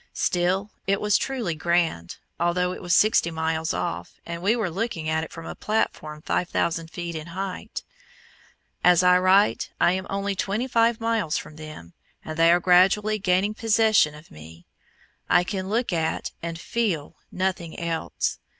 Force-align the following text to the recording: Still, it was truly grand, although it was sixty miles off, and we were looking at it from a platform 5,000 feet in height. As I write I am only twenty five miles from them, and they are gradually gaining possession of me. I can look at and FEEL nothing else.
Still, 0.17 0.71
it 0.87 0.99
was 0.99 1.15
truly 1.15 1.53
grand, 1.53 2.17
although 2.39 2.71
it 2.73 2.81
was 2.81 2.95
sixty 2.95 3.29
miles 3.29 3.71
off, 3.71 4.15
and 4.25 4.41
we 4.41 4.55
were 4.55 4.71
looking 4.71 5.07
at 5.07 5.23
it 5.23 5.31
from 5.31 5.45
a 5.45 5.53
platform 5.53 6.23
5,000 6.23 6.89
feet 6.89 7.13
in 7.13 7.27
height. 7.27 7.83
As 8.83 9.03
I 9.03 9.19
write 9.19 9.69
I 9.79 9.91
am 9.91 10.07
only 10.09 10.33
twenty 10.35 10.67
five 10.67 10.99
miles 10.99 11.37
from 11.37 11.55
them, 11.55 11.93
and 12.25 12.35
they 12.35 12.51
are 12.51 12.59
gradually 12.59 13.19
gaining 13.19 13.53
possession 13.53 14.15
of 14.15 14.31
me. 14.31 14.65
I 15.29 15.43
can 15.43 15.69
look 15.69 15.93
at 15.93 16.31
and 16.41 16.59
FEEL 16.59 17.15
nothing 17.31 17.79
else. 17.79 18.39